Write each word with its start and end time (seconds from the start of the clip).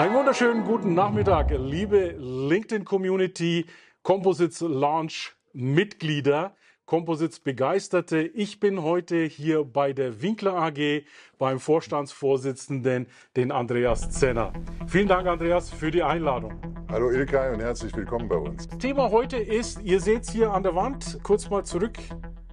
Einen 0.00 0.14
wunderschönen 0.14 0.64
guten 0.64 0.94
Nachmittag, 0.94 1.50
liebe 1.50 2.14
LinkedIn-Community, 2.16 3.66
Composites 4.02 4.62
Launch 4.62 5.36
Mitglieder, 5.52 6.56
Composites 6.86 7.38
Begeisterte. 7.38 8.22
Ich 8.22 8.60
bin 8.60 8.82
heute 8.82 9.24
hier 9.24 9.62
bei 9.62 9.92
der 9.92 10.22
Winkler 10.22 10.54
AG 10.54 11.04
beim 11.36 11.60
Vorstandsvorsitzenden, 11.60 13.08
den 13.36 13.52
Andreas 13.52 14.10
Zenner. 14.10 14.54
Vielen 14.86 15.06
Dank, 15.06 15.28
Andreas, 15.28 15.68
für 15.68 15.90
die 15.90 16.02
Einladung. 16.02 16.58
Hallo 16.88 17.10
Ilkay 17.10 17.52
und 17.52 17.60
herzlich 17.60 17.94
willkommen 17.94 18.26
bei 18.26 18.36
uns. 18.36 18.68
Thema 18.78 19.10
heute 19.10 19.36
ist, 19.36 19.82
ihr 19.82 20.00
seht 20.00 20.22
es 20.22 20.30
hier 20.30 20.50
an 20.50 20.62
der 20.62 20.74
Wand, 20.74 21.18
kurz 21.22 21.50
mal 21.50 21.62
zurück, 21.66 21.98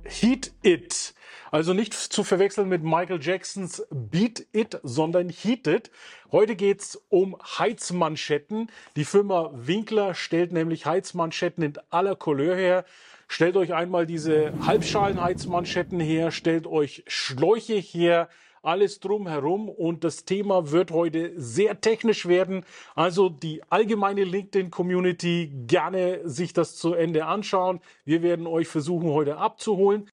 Heat 0.03 0.53
It. 0.63 1.13
Also 1.51 1.73
nicht 1.73 1.93
zu 1.93 2.23
verwechseln 2.23 2.67
mit 2.67 2.83
Michael 2.83 3.21
Jacksons 3.21 3.85
Beat 3.89 4.45
It, 4.51 4.79
sondern 4.83 5.29
Heat 5.29 5.67
It. 5.67 5.91
Heute 6.31 6.55
geht's 6.55 7.01
um 7.09 7.37
Heizmanschetten. 7.57 8.69
Die 8.95 9.05
Firma 9.05 9.51
Winkler 9.53 10.13
stellt 10.13 10.51
nämlich 10.51 10.85
Heizmanschetten 10.85 11.63
in 11.63 11.73
aller 11.89 12.15
Couleur 12.15 12.55
her. 12.55 12.85
Stellt 13.29 13.55
euch 13.57 13.73
einmal 13.73 14.05
diese 14.05 14.53
Halbschalenheizmanschetten 14.65 15.99
her, 15.99 16.31
stellt 16.31 16.65
euch 16.65 17.03
Schläuche 17.07 17.75
her, 17.75 18.29
alles 18.61 18.99
drumherum 18.99 19.69
und 19.69 20.03
das 20.03 20.25
Thema 20.25 20.71
wird 20.71 20.91
heute 20.91 21.33
sehr 21.35 21.79
technisch 21.79 22.27
werden. 22.27 22.65
Also 22.95 23.29
die 23.29 23.61
allgemeine 23.69 24.23
LinkedIn-Community 24.23 25.51
gerne 25.67 26.21
sich 26.23 26.53
das 26.53 26.75
zu 26.75 26.93
Ende 26.93 27.25
anschauen. 27.25 27.79
Wir 28.03 28.21
werden 28.21 28.47
euch 28.47 28.67
versuchen 28.67 29.09
heute 29.09 29.37
abzuholen. 29.37 30.09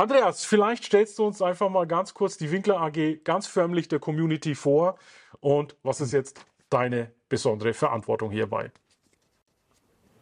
Andreas, 0.00 0.46
vielleicht 0.46 0.84
stellst 0.84 1.18
du 1.18 1.26
uns 1.26 1.42
einfach 1.42 1.68
mal 1.68 1.86
ganz 1.86 2.14
kurz 2.14 2.38
die 2.38 2.50
Winkler 2.50 2.80
AG 2.80 3.22
ganz 3.22 3.46
förmlich 3.46 3.86
der 3.86 3.98
Community 3.98 4.54
vor 4.54 4.96
und 5.40 5.76
was 5.82 6.00
ist 6.00 6.14
jetzt 6.14 6.40
deine 6.70 7.10
besondere 7.28 7.74
Verantwortung 7.74 8.30
hierbei? 8.30 8.72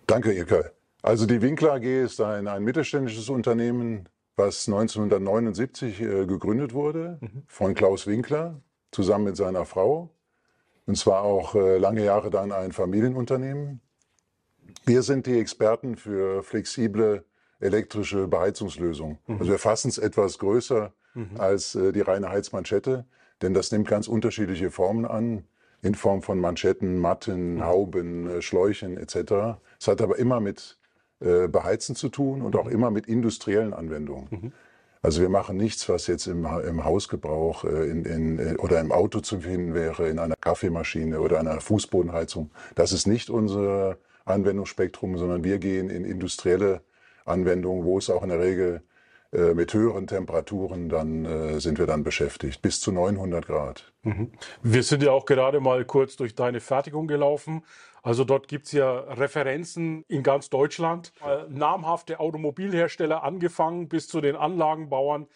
Danke, 0.09 0.33
Ilke. 0.33 0.73
Also 1.01 1.27
die 1.27 1.41
Winkler 1.43 1.75
AG 1.75 1.85
ist 1.85 2.21
ein, 2.21 2.49
ein 2.49 2.65
mittelständisches 2.65 3.29
Unternehmen, 3.29 4.09
was 4.35 4.67
1979 4.67 6.01
äh, 6.01 6.27
gegründet 6.27 6.73
wurde 6.73 7.19
mhm. 7.21 7.45
von 7.47 7.75
Klaus 7.75 8.09
Winkler 8.09 8.61
zusammen 8.91 9.27
mit 9.27 9.37
seiner 9.37 9.65
Frau. 9.65 10.11
Und 10.87 10.99
zwar 10.99 11.23
auch 11.23 11.55
äh, 11.55 11.79
lange 11.79 12.05
Jahre 12.05 12.31
dann 12.31 12.51
ein 12.51 12.73
Familienunternehmen. 12.73 13.81
Wir 14.85 15.03
sind 15.03 15.27
die 15.27 15.39
Experten 15.39 15.95
für 15.95 16.43
flexible 16.43 17.28
elektrische 17.61 18.29
Beheizungslösung. 18.29 19.19
Mhm. 19.27 19.39
Also 19.39 19.53
wir 19.53 19.59
fassen 19.59 19.89
es 19.89 19.99
etwas 19.99 20.39
größer 20.39 20.93
mhm. 21.15 21.31
als 21.39 21.75
äh, 21.75 21.93
die 21.93 22.01
reine 22.01 22.29
Heizmanschette, 22.29 23.05
denn 23.43 23.55
das 23.55 23.73
nimmt 23.73 23.89
ganz 23.89 24.09
unterschiedliche 24.09 24.71
Formen 24.71 25.05
an, 25.05 25.45
in 25.81 25.95
Form 25.95 26.23
von 26.23 26.41
Manschetten, 26.41 26.99
Matten, 26.99 27.55
mhm. 27.55 27.65
Hauben, 27.65 28.31
äh, 28.31 28.43
Schläuchen 28.43 28.97
etc. 28.97 29.61
Es 29.79 29.89
hat 29.89 30.01
aber 30.01 30.19
immer 30.19 30.41
mit 30.41 30.79
äh, 31.21 31.49
Beheizen 31.49 31.97
zu 31.97 32.09
tun 32.09 32.43
und 32.43 32.57
auch 32.57 32.67
mhm. 32.67 32.73
immer 32.73 32.91
mit 32.91 33.07
industriellen 33.07 33.75
Anwendungen. 33.75 34.29
Mhm. 34.31 34.53
Also 35.01 35.21
wir 35.21 35.29
machen 35.29 35.57
nichts, 35.57 35.89
was 35.89 36.09
jetzt 36.09 36.27
im, 36.27 36.45
im 36.45 36.85
Hausgebrauch 36.85 37.65
äh, 37.65 37.89
in, 37.89 38.05
in, 38.05 38.39
äh, 38.39 38.57
oder 38.57 38.81
im 38.81 38.91
Auto 38.91 39.21
zu 39.21 39.41
finden 39.41 39.75
wäre, 39.75 40.09
in 40.09 40.19
einer 40.19 40.35
Kaffeemaschine 40.37 41.21
oder 41.21 41.39
einer 41.39 41.61
Fußbodenheizung. 41.61 42.51
Das 42.75 42.93
ist 42.93 43.07
nicht 43.07 43.31
unser 43.31 43.99
Anwendungsspektrum, 44.25 45.17
sondern 45.17 45.45
wir 45.45 45.59
gehen 45.59 45.89
in 45.89 46.05
industrielle 46.05 46.83
Anwendungen, 47.29 47.85
wo 47.85 47.99
es 47.99 48.11
auch 48.11 48.23
in 48.23 48.29
der 48.31 48.41
Regel 48.41 48.83
äh, 49.33 49.55
mit 49.55 49.75
höheren 49.75 50.07
Temperaturen 50.07 50.89
dann 50.89 51.25
äh, 51.27 51.61
sind 51.61 51.79
wir 51.79 51.87
dann 51.87 52.03
beschäftigt, 52.03 52.63
bis 52.63 52.81
zu 52.81 52.93
900 52.93 53.47
Grad. 53.47 53.93
Mhm. 54.03 54.33
Wir 54.63 54.83
sind 54.83 55.03
ja 55.03 55.13
auch 55.13 55.27
gerade 55.27 55.61
mal 55.61 55.85
kurz 55.85 56.17
durch 56.17 56.35
deine 56.35 56.61
Fertigung 56.61 57.07
gelaufen. 57.07 57.63
Also 58.03 58.25
dort 58.25 58.49
gibt's 58.49 58.73
ja 58.73 58.91
Referenzen 58.91 60.05
in 60.09 60.23
ganz 60.23 60.49
Deutschland. 60.49 61.13
Äh, 61.23 61.45
namhafte 61.51 62.21
Automobilhersteller 62.21 63.23
angefangen 63.23 63.89
bis 63.89 64.09
zu 64.09 64.23
den 64.23 64.35
Anlagenbauern 64.35 65.27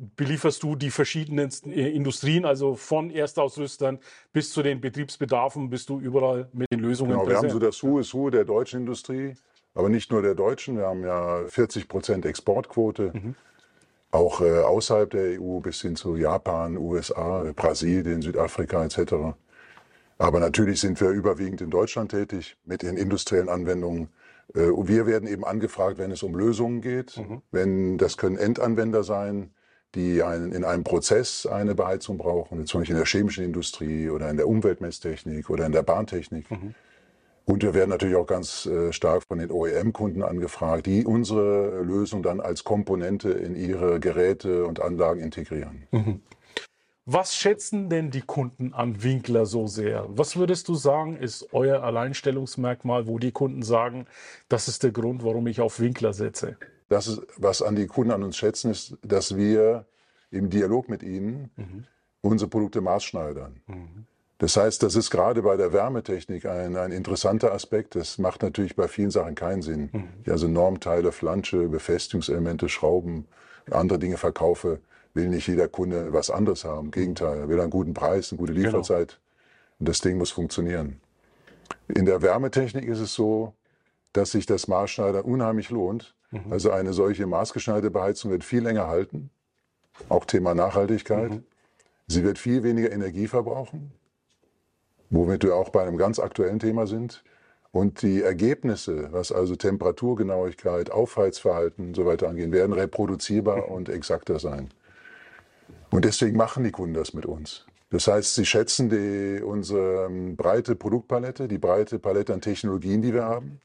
belieferst 0.00 0.62
du 0.62 0.76
die 0.76 0.90
verschiedensten 0.90 1.72
äh, 1.72 1.88
Industrien, 1.90 2.44
also 2.44 2.74
von 2.74 3.10
Erstausrüstern 3.10 3.98
bis 4.32 4.52
zu 4.52 4.62
den 4.62 4.80
Betriebsbedarfen, 4.80 5.68
bist 5.68 5.88
du 5.90 6.00
überall 6.00 6.48
mit 6.52 6.70
den 6.72 6.80
Lösungen 6.80 7.10
genau, 7.10 7.24
präsent. 7.24 7.42
Wir 7.42 7.50
haben 7.50 7.60
so 7.60 7.66
das 7.66 7.82
Who 7.82 7.98
is 7.98 8.14
Who 8.14 8.30
der 8.30 8.44
deutschen 8.44 8.80
Industrie. 8.80 9.34
Aber 9.74 9.88
nicht 9.88 10.10
nur 10.10 10.22
der 10.22 10.34
Deutschen, 10.34 10.76
wir 10.76 10.86
haben 10.86 11.04
ja 11.04 11.44
40 11.46 11.88
Prozent 11.88 12.26
Exportquote. 12.26 13.12
Mhm. 13.14 13.34
Auch 14.10 14.40
äh, 14.40 14.60
außerhalb 14.60 15.10
der 15.10 15.40
EU 15.40 15.60
bis 15.60 15.82
hin 15.82 15.94
zu 15.94 16.16
Japan, 16.16 16.76
USA, 16.76 17.52
Brasilien, 17.54 18.22
Südafrika 18.22 18.84
etc. 18.84 19.36
Aber 20.18 20.40
natürlich 20.40 20.80
sind 20.80 21.00
wir 21.00 21.10
überwiegend 21.10 21.60
in 21.60 21.70
Deutschland 21.70 22.10
tätig 22.10 22.56
mit 22.64 22.82
den 22.82 22.96
industriellen 22.96 23.48
Anwendungen. 23.48 24.08
Äh, 24.54 24.66
wir 24.68 25.06
werden 25.06 25.28
eben 25.28 25.44
angefragt, 25.44 25.98
wenn 25.98 26.10
es 26.10 26.24
um 26.24 26.34
Lösungen 26.34 26.80
geht. 26.80 27.16
Mhm. 27.16 27.42
Wenn 27.52 27.98
das 27.98 28.16
können 28.16 28.36
Endanwender 28.36 29.04
sein, 29.04 29.52
die 29.94 30.22
einen, 30.22 30.52
in 30.52 30.64
einem 30.64 30.84
Prozess 30.84 31.46
eine 31.46 31.74
Beheizung 31.74 32.18
brauchen, 32.18 32.66
zum 32.66 32.80
Beispiel 32.80 32.96
in 32.96 33.00
der 33.00 33.06
chemischen 33.06 33.44
Industrie 33.44 34.10
oder 34.10 34.30
in 34.30 34.36
der 34.36 34.48
Umweltmesstechnik 34.48 35.50
oder 35.50 35.66
in 35.66 35.72
der 35.72 35.82
Bahntechnik. 35.82 36.50
Mhm. 36.50 36.74
Und 37.50 37.64
wir 37.64 37.74
werden 37.74 37.90
natürlich 37.90 38.14
auch 38.14 38.26
ganz 38.26 38.66
äh, 38.66 38.92
stark 38.92 39.24
von 39.26 39.38
den 39.38 39.50
OEM-Kunden 39.50 40.22
angefragt, 40.22 40.86
die 40.86 41.04
unsere 41.04 41.82
Lösung 41.82 42.22
dann 42.22 42.40
als 42.40 42.62
Komponente 42.62 43.30
in 43.30 43.56
ihre 43.56 43.98
Geräte 43.98 44.64
und 44.66 44.80
Anlagen 44.80 45.20
integrieren. 45.20 45.82
Mhm. 45.90 46.20
Was 47.06 47.34
schätzen 47.34 47.88
denn 47.88 48.12
die 48.12 48.20
Kunden 48.20 48.72
an 48.72 49.02
Winkler 49.02 49.46
so 49.46 49.66
sehr? 49.66 50.06
Was 50.10 50.36
würdest 50.36 50.68
du 50.68 50.76
sagen, 50.76 51.16
ist 51.16 51.48
euer 51.52 51.82
Alleinstellungsmerkmal, 51.82 53.08
wo 53.08 53.18
die 53.18 53.32
Kunden 53.32 53.62
sagen, 53.62 54.06
das 54.48 54.68
ist 54.68 54.84
der 54.84 54.92
Grund, 54.92 55.24
warum 55.24 55.48
ich 55.48 55.60
auf 55.60 55.80
Winkler 55.80 56.12
setze? 56.12 56.56
Das 56.88 57.08
ist, 57.08 57.20
was 57.36 57.62
an 57.62 57.74
die 57.74 57.88
Kunden 57.88 58.12
an 58.12 58.22
uns 58.22 58.36
schätzen, 58.36 58.70
ist, 58.70 58.96
dass 59.02 59.36
wir 59.36 59.86
im 60.30 60.50
Dialog 60.50 60.88
mit 60.88 61.02
ihnen 61.02 61.50
mhm. 61.56 61.84
unsere 62.20 62.48
Produkte 62.48 62.80
maßschneidern. 62.80 63.60
Mhm. 63.66 64.06
Das 64.40 64.56
heißt, 64.56 64.82
das 64.82 64.96
ist 64.96 65.10
gerade 65.10 65.42
bei 65.42 65.58
der 65.58 65.74
Wärmetechnik 65.74 66.46
ein, 66.46 66.74
ein 66.74 66.92
interessanter 66.92 67.52
Aspekt. 67.52 67.94
Das 67.94 68.16
macht 68.16 68.42
natürlich 68.42 68.74
bei 68.74 68.88
vielen 68.88 69.10
Sachen 69.10 69.34
keinen 69.34 69.60
Sinn. 69.60 69.90
Mhm. 69.92 70.08
Ich 70.24 70.30
also 70.30 70.48
Normteile, 70.48 71.12
Flansche, 71.12 71.68
Befestigungselemente, 71.68 72.70
Schrauben, 72.70 73.26
andere 73.70 73.98
Dinge 73.98 74.16
verkaufe, 74.16 74.80
will 75.12 75.28
nicht 75.28 75.46
jeder 75.46 75.68
Kunde 75.68 76.14
was 76.14 76.30
anderes 76.30 76.64
haben. 76.64 76.86
Im 76.86 76.90
Gegenteil, 76.90 77.38
er 77.38 77.48
will 77.50 77.60
einen 77.60 77.68
guten 77.68 77.92
Preis, 77.92 78.32
eine 78.32 78.38
gute 78.38 78.54
genau. 78.54 78.68
Lieferzeit. 78.68 79.08
Genau. 79.08 79.80
Und 79.80 79.88
das 79.90 80.00
Ding 80.00 80.16
muss 80.16 80.30
funktionieren. 80.30 81.00
In 81.88 82.06
der 82.06 82.22
Wärmetechnik 82.22 82.86
ist 82.88 83.00
es 83.00 83.12
so, 83.12 83.52
dass 84.14 84.30
sich 84.30 84.46
das 84.46 84.68
Maßschneidern 84.68 85.22
unheimlich 85.22 85.68
lohnt. 85.68 86.14
Mhm. 86.30 86.50
Also 86.50 86.70
eine 86.70 86.94
solche 86.94 87.26
maßgeschneiderte 87.26 87.90
Beheizung 87.90 88.30
wird 88.30 88.44
viel 88.44 88.62
länger 88.62 88.86
halten. 88.86 89.28
Auch 90.08 90.24
Thema 90.24 90.54
Nachhaltigkeit. 90.54 91.30
Mhm. 91.30 91.44
Sie 92.06 92.24
wird 92.24 92.38
viel 92.38 92.62
weniger 92.62 92.90
Energie 92.90 93.28
verbrauchen 93.28 93.92
womit 95.10 95.44
wir 95.44 95.54
auch 95.56 95.70
bei 95.70 95.82
einem 95.82 95.96
ganz 95.96 96.18
aktuellen 96.18 96.58
Thema 96.58 96.86
sind. 96.86 97.22
Und 97.72 98.02
die 98.02 98.22
Ergebnisse, 98.22 99.12
was 99.12 99.30
also 99.30 99.54
Temperaturgenauigkeit, 99.54 100.90
Aufheizverhalten 100.90 101.88
und 101.88 101.96
so 101.96 102.04
weiter 102.04 102.28
angehen, 102.28 102.52
werden 102.52 102.72
reproduzierbar 102.72 103.68
und 103.68 103.88
exakter 103.88 104.40
sein. 104.40 104.70
Und 105.90 106.04
deswegen 106.04 106.36
machen 106.36 106.64
die 106.64 106.72
Kunden 106.72 106.94
das 106.94 107.14
mit 107.14 107.26
uns. 107.26 107.66
Das 107.90 108.06
heißt, 108.06 108.36
sie 108.36 108.46
schätzen 108.46 108.88
die, 108.88 109.42
unsere 109.42 110.06
ähm, 110.06 110.36
breite 110.36 110.76
Produktpalette, 110.76 111.48
die 111.48 111.58
breite 111.58 111.98
Palette 111.98 112.32
an 112.32 112.40
Technologien, 112.40 113.02
die 113.02 113.12
wir 113.12 113.24
haben. 113.24 113.60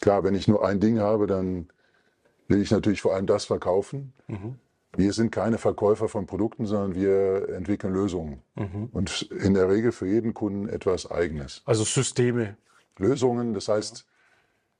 Klar, 0.00 0.22
wenn 0.24 0.34
ich 0.34 0.46
nur 0.46 0.64
ein 0.64 0.78
Ding 0.78 1.00
habe, 1.00 1.26
dann 1.26 1.68
will 2.48 2.62
ich 2.62 2.70
natürlich 2.70 3.02
vor 3.02 3.14
allem 3.14 3.26
das 3.26 3.44
verkaufen. 3.44 4.12
Mhm. 4.28 4.56
Wir 4.96 5.12
sind 5.12 5.30
keine 5.30 5.58
Verkäufer 5.58 6.08
von 6.08 6.26
Produkten, 6.26 6.66
sondern 6.66 6.94
wir 6.94 7.48
entwickeln 7.50 7.92
Lösungen. 7.92 8.42
Und 8.92 9.22
in 9.30 9.54
der 9.54 9.68
Regel 9.68 9.92
für 9.92 10.06
jeden 10.06 10.34
Kunden 10.34 10.68
etwas 10.68 11.10
Eigenes. 11.10 11.62
Also 11.64 11.84
Systeme. 11.84 12.56
Lösungen, 12.98 13.52
das 13.52 13.68
heißt, 13.68 14.06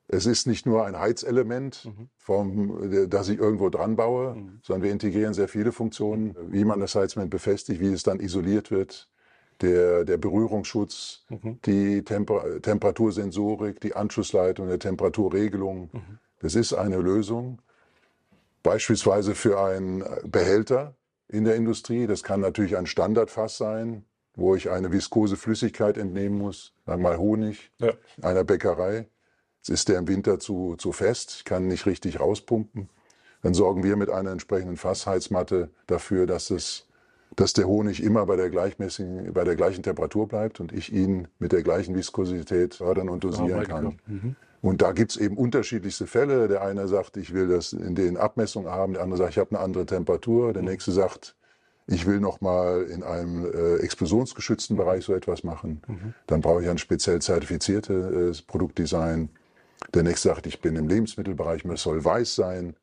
es 0.09 0.25
ist 0.25 0.47
nicht 0.47 0.65
nur 0.65 0.85
ein 0.85 0.97
Heizelement, 0.97 1.91
vom, 2.17 3.09
das 3.09 3.29
ich 3.29 3.39
irgendwo 3.39 3.69
dran 3.69 3.95
baue, 3.95 4.37
sondern 4.63 4.83
wir 4.83 4.91
integrieren 4.91 5.33
sehr 5.33 5.47
viele 5.47 5.71
Funktionen, 5.71 6.35
wie 6.49 6.63
man 6.63 6.79
das 6.79 6.95
Heizement 6.95 7.29
befestigt, 7.29 7.81
wie 7.81 7.91
es 7.91 8.03
dann 8.03 8.19
isoliert 8.19 8.71
wird, 8.71 9.09
der, 9.61 10.05
der 10.05 10.17
Berührungsschutz, 10.17 11.25
die 11.65 12.03
Temper 12.03 12.61
Temperatursensorik, 12.61 13.81
die 13.81 13.95
Anschlussleitung, 13.95 14.67
der 14.67 14.79
Temperaturregelung. 14.79 15.89
Das 16.39 16.55
ist 16.55 16.73
eine 16.73 16.97
Lösung, 16.97 17.59
beispielsweise 18.63 19.35
für 19.35 19.59
einen 19.59 20.03
Behälter 20.25 20.95
in 21.27 21.43
der 21.43 21.55
Industrie. 21.55 22.07
Das 22.07 22.23
kann 22.23 22.39
natürlich 22.41 22.77
ein 22.77 22.85
Standardfass 22.85 23.57
sein, 23.57 24.05
wo 24.35 24.55
ich 24.55 24.69
eine 24.69 24.91
viskose 24.91 25.35
Flüssigkeit 25.35 25.97
entnehmen 25.97 26.37
muss, 26.37 26.73
sagen 26.85 27.01
wir 27.01 27.09
mal 27.09 27.17
Honig, 27.17 27.71
Ja. 27.79 27.93
einer 28.21 28.43
Bäckerei. 28.43 29.07
Jetzt 29.57 29.69
ist 29.69 29.89
der 29.89 29.97
im 29.97 30.07
Winter 30.07 30.39
zu, 30.39 30.75
zu 30.77 30.91
fest, 30.91 31.35
ich 31.37 31.45
kann 31.45 31.67
nicht 31.67 31.85
richtig 31.85 32.19
rauspumpen. 32.19 32.89
Dann 33.41 33.53
sorgen 33.53 33.83
wir 33.83 33.95
mit 33.95 34.09
einer 34.09 34.31
entsprechenden 34.31 34.77
Fassheizmatte 34.77 35.69
dafür, 35.87 36.25
dass, 36.25 36.49
es, 36.51 36.87
dass 37.35 37.53
der 37.53 37.67
Honig 37.67 38.01
immer 38.03 38.25
bei 38.25 38.35
der, 38.35 38.49
gleichmäßigen, 38.49 39.33
bei 39.33 39.43
der 39.43 39.55
gleichen 39.55 39.83
Temperatur 39.83 40.27
bleibt 40.27 40.59
und 40.59 40.71
ich 40.71 40.91
ihn 40.93 41.27
mit 41.39 41.51
der 41.51 41.63
gleichen 41.63 41.95
Viskosität 41.95 42.75
fördern 42.75 43.09
und 43.09 43.23
dosieren 43.23 43.49
kann. 43.67 43.99
Und 44.61 44.81
da 44.81 44.91
gibt 44.91 45.11
es 45.11 45.17
eben 45.17 45.37
unterschiedlichste 45.37 46.07
Fälle. 46.07 46.47
Der 46.47 46.61
eine 46.61 46.87
sagt, 46.87 47.17
ich 47.17 47.33
will 47.33 47.47
das 47.47 47.73
in 47.73 47.95
den 47.95 48.17
Abmessungen 48.17 48.71
haben, 48.71 48.93
der 48.93 49.03
andere 49.03 49.17
sagt, 49.17 49.31
ich 49.31 49.37
habe 49.37 49.51
eine 49.51 49.59
andere 49.59 49.85
Temperatur, 49.85 50.53
der 50.53 50.63
nächste 50.63 50.91
sagt, 50.91 51.35
ich 51.87 52.05
will 52.05 52.19
noch 52.19 52.41
mal 52.41 52.83
in 52.83 53.01
einem 53.01 53.45
äh, 53.45 53.77
explosionsgeschützten 53.77 54.75
Bereich 54.75 55.05
so 55.05 55.13
etwas 55.13 55.43
machen. 55.43 55.81
Dann 56.27 56.41
brauche 56.41 56.61
ich 56.61 56.69
ein 56.69 56.77
speziell 56.77 57.21
zertifiziertes 57.21 58.41
äh, 58.41 58.43
Produktdesign. 58.45 59.29
Der 59.93 60.03
nächste 60.03 60.29
sagt, 60.29 60.47
ich 60.47 60.59
bin 60.59 60.75
im 60.75 60.89
Lebensmittelbereich, 60.89 61.63
es 61.63 61.83
soll 61.83 62.03
weiß 62.03 62.35
sein. 62.35 62.75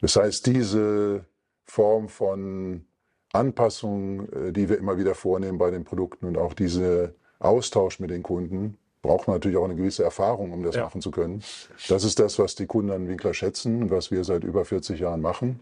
Das 0.00 0.16
heißt, 0.16 0.46
diese 0.46 1.24
Form 1.64 2.08
von 2.08 2.84
Anpassung, 3.32 4.28
äh, 4.30 4.52
die 4.52 4.68
wir 4.68 4.78
immer 4.78 4.98
wieder 4.98 5.14
vornehmen 5.14 5.56
bei 5.56 5.70
den 5.70 5.84
Produkten 5.84 6.26
und 6.26 6.36
auch 6.36 6.52
diese 6.52 7.14
Austausch 7.38 7.98
mit 7.98 8.10
den 8.10 8.22
Kunden, 8.22 8.76
braucht 9.04 9.28
man 9.28 9.36
natürlich 9.36 9.58
auch 9.58 9.64
eine 9.64 9.76
gewisse 9.76 10.02
Erfahrung, 10.02 10.52
um 10.52 10.62
das 10.62 10.74
Ja. 10.76 10.84
machen 10.84 11.00
zu 11.02 11.10
können. 11.10 11.42
Das 11.88 12.04
ist 12.04 12.18
das, 12.18 12.38
was 12.38 12.54
die 12.54 12.66
Kunden 12.66 12.90
an 12.90 13.06
Winkler 13.06 13.34
schätzen 13.34 13.82
und 13.82 13.90
was 13.90 14.10
wir 14.10 14.24
seit 14.24 14.42
über 14.44 14.64
40 14.64 14.98
Jahren 14.98 15.20
machen. 15.20 15.60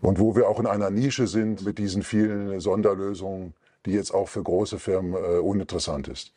Und 0.00 0.20
wo 0.20 0.36
wir 0.36 0.48
auch 0.48 0.60
in 0.60 0.66
einer 0.66 0.90
Nische 0.90 1.26
sind 1.26 1.64
mit 1.64 1.78
diesen 1.78 2.02
vielen 2.02 2.60
Sonderlösungen, 2.60 3.54
die 3.84 3.92
jetzt 3.92 4.12
auch 4.14 4.28
für 4.28 4.42
große 4.42 4.78
Firmen 4.78 5.14
äh, 5.14 5.38
uninteressant 5.38 6.08
ist. 6.08 6.32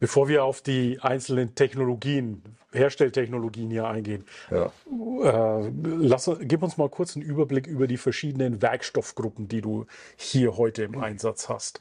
Bevor 0.00 0.28
wir 0.28 0.44
auf 0.44 0.62
die 0.62 0.98
einzelnen 1.00 1.54
Technologien, 1.54 2.42
Herstelltechnologien 2.72 3.70
hier 3.70 3.86
eingehen, 3.86 4.24
Ja. 4.50 4.72
äh, 5.22 5.70
lass, 5.84 6.30
gib 6.40 6.62
uns 6.62 6.76
mal 6.76 6.88
kurz 6.88 7.16
einen 7.16 7.24
Überblick 7.24 7.66
über 7.66 7.86
die 7.86 7.96
verschiedenen 7.98 8.62
Werkstoffgruppen, 8.62 9.46
die 9.48 9.60
du 9.60 9.86
hier 10.16 10.56
heute 10.56 10.82
im 10.84 10.98
Einsatz 11.00 11.48
hast. 11.48 11.80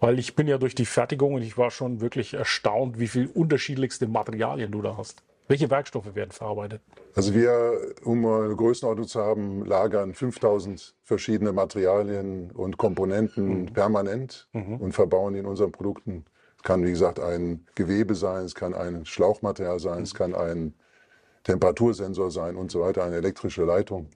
Weil 0.00 0.18
ich 0.18 0.34
bin 0.34 0.48
ja 0.48 0.58
durch 0.58 0.74
die 0.74 0.86
Fertigung 0.86 1.34
und 1.34 1.42
ich 1.42 1.58
war 1.58 1.70
schon 1.70 2.00
wirklich 2.00 2.34
erstaunt, 2.34 2.98
wie 2.98 3.08
viel 3.08 3.26
unterschiedlichste 3.26 4.08
Materialien 4.08 4.72
du 4.72 4.82
da 4.82 4.96
hast. 4.96 5.22
Welche 5.46 5.68
Werkstoffe 5.68 6.14
werden 6.14 6.30
verarbeitet? 6.30 6.80
Also 7.14 7.34
wir, 7.34 7.72
um 8.04 8.20
mal 8.20 8.44
eine 8.44 8.54
Größenordnung 8.54 9.08
zu 9.08 9.20
haben, 9.20 9.64
lagern 9.64 10.14
5000 10.14 10.94
verschiedene 11.02 11.52
Materialien 11.52 12.52
und 12.52 12.76
Komponenten 12.78 13.72
permanent 13.72 14.48
und 14.52 14.92
verbauen 14.92 15.34
die 15.34 15.40
in 15.40 15.46
unseren 15.46 15.72
Produkten. 15.72 16.24
Es 16.56 16.62
kann, 16.62 16.84
wie 16.84 16.90
gesagt, 16.90 17.18
ein 17.18 17.66
Gewebe 17.74 18.14
sein, 18.14 18.44
es 18.44 18.54
kann 18.54 18.74
ein 18.74 19.04
Schlauchmaterial 19.04 19.80
sein, 19.80 20.02
es 20.02 20.14
kann 20.14 20.34
ein 20.34 20.74
Temperatursensor 21.42 22.30
sein 22.30 22.54
und 22.54 22.70
so 22.70 22.82
weiter, 22.82 23.02
eine 23.02 23.16
elektrische 23.16 23.64
Leitung. 23.64 24.06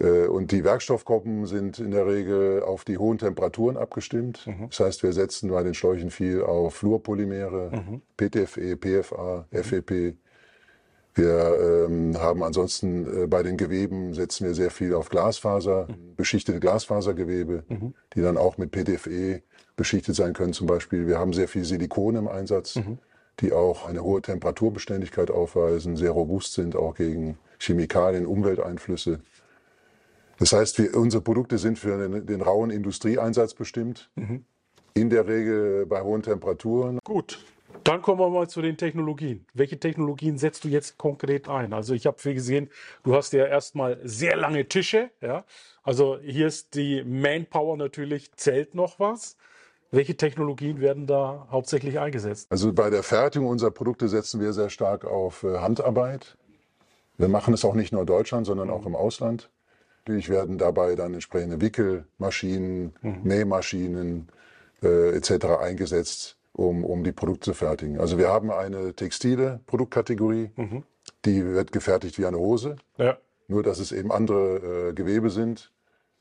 Äh, 0.00 0.26
Und 0.26 0.50
die 0.52 0.64
Werkstoffgruppen 0.64 1.46
sind 1.46 1.78
in 1.78 1.90
der 1.92 2.06
Regel 2.06 2.62
auf 2.62 2.84
die 2.84 2.98
hohen 2.98 3.18
Temperaturen 3.18 3.76
abgestimmt. 3.76 4.46
Das 4.70 4.80
heißt, 4.80 5.02
wir 5.02 5.12
setzen 5.12 5.50
bei 5.50 5.62
den 5.62 5.74
Schläuchen 5.74 6.10
viel 6.10 6.42
auf 6.42 6.74
Fluorpolymere, 6.74 7.70
PTFE, 8.16 8.76
PFA, 8.76 9.46
FEP. 9.52 10.16
Wir 11.16 11.86
ähm, 11.88 12.18
haben 12.18 12.42
ansonsten 12.42 13.22
äh, 13.24 13.26
bei 13.28 13.44
den 13.44 13.56
Geweben 13.56 14.14
setzen 14.14 14.46
wir 14.46 14.54
sehr 14.54 14.70
viel 14.72 14.94
auf 14.94 15.10
Glasfaser, 15.10 15.86
beschichtete 16.16 16.58
Glasfasergewebe, 16.58 17.62
die 18.14 18.20
dann 18.20 18.36
auch 18.36 18.58
mit 18.58 18.72
PTFE 18.72 19.40
beschichtet 19.76 20.16
sein 20.16 20.32
können 20.32 20.52
zum 20.52 20.66
Beispiel. 20.66 21.06
Wir 21.06 21.18
haben 21.20 21.32
sehr 21.32 21.46
viel 21.46 21.64
Silikon 21.64 22.16
im 22.16 22.26
Einsatz, 22.26 22.76
die 23.40 23.52
auch 23.52 23.88
eine 23.88 24.02
hohe 24.02 24.22
Temperaturbeständigkeit 24.22 25.30
aufweisen, 25.30 25.96
sehr 25.96 26.10
robust 26.10 26.54
sind 26.54 26.74
auch 26.74 26.96
gegen 26.96 27.38
Chemikalien, 27.60 28.26
Umwelteinflüsse. 28.26 29.20
Das 30.38 30.52
heißt, 30.52 30.78
wir, 30.78 30.96
unsere 30.96 31.22
Produkte 31.22 31.58
sind 31.58 31.78
für 31.78 32.08
den, 32.08 32.26
den 32.26 32.40
rauen 32.40 32.70
Industrieeinsatz 32.70 33.54
bestimmt. 33.54 34.10
In 34.94 35.10
der 35.10 35.26
Regel 35.26 35.86
bei 35.86 36.02
hohen 36.02 36.22
Temperaturen. 36.22 36.98
Gut, 37.02 37.38
dann 37.82 38.00
kommen 38.00 38.20
wir 38.20 38.30
mal 38.30 38.48
zu 38.48 38.62
den 38.62 38.76
Technologien. 38.76 39.46
Welche 39.52 39.78
Technologien 39.78 40.38
setzt 40.38 40.64
du 40.64 40.68
jetzt 40.68 40.96
konkret 40.96 41.48
ein? 41.48 41.72
Also 41.72 41.94
ich 41.94 42.06
habe 42.06 42.18
viel 42.18 42.34
gesehen, 42.34 42.70
du 43.02 43.14
hast 43.14 43.32
ja 43.32 43.44
erstmal 43.44 44.00
sehr 44.04 44.36
lange 44.36 44.68
Tische. 44.68 45.10
Ja? 45.20 45.44
Also 45.82 46.18
hier 46.22 46.46
ist 46.46 46.74
die 46.74 47.04
Manpower 47.04 47.76
natürlich, 47.76 48.32
zählt 48.36 48.74
noch 48.74 49.00
was. 49.00 49.36
Welche 49.90 50.16
Technologien 50.16 50.80
werden 50.80 51.06
da 51.06 51.46
hauptsächlich 51.50 51.98
eingesetzt? 51.98 52.50
Also 52.50 52.72
bei 52.72 52.90
der 52.90 53.02
Fertigung 53.02 53.48
unserer 53.48 53.70
Produkte 53.70 54.08
setzen 54.08 54.40
wir 54.40 54.52
sehr 54.52 54.70
stark 54.70 55.04
auf 55.04 55.42
äh, 55.42 55.58
Handarbeit. 55.58 56.36
Wir 57.16 57.28
machen 57.28 57.54
es 57.54 57.64
auch 57.64 57.74
nicht 57.74 57.92
nur 57.92 58.00
in 58.00 58.06
Deutschland, 58.06 58.46
sondern 58.46 58.70
auch 58.70 58.86
im 58.86 58.96
Ausland. 58.96 59.50
Natürlich 60.06 60.28
werden 60.28 60.58
dabei 60.58 60.96
dann 60.96 61.14
entsprechende 61.14 61.62
Wickelmaschinen, 61.62 62.92
Nähmaschinen 63.22 64.28
äh, 64.82 65.16
etc. 65.16 65.46
eingesetzt, 65.62 66.36
um, 66.52 66.84
um 66.84 67.04
die 67.04 67.12
Produkte 67.12 67.52
zu 67.52 67.54
fertigen. 67.54 67.98
Also 67.98 68.18
wir 68.18 68.28
haben 68.28 68.50
eine 68.50 68.92
textile 68.92 69.60
Produktkategorie, 69.66 70.50
die 71.24 71.42
wird 71.46 71.72
gefertigt 71.72 72.18
wie 72.18 72.26
eine 72.26 72.36
Hose, 72.38 72.76
Ja. 72.98 73.16
nur 73.48 73.62
dass 73.62 73.78
es 73.78 73.92
eben 73.92 74.12
andere 74.12 74.90
äh, 74.90 74.92
Gewebe 74.92 75.30
sind 75.30 75.72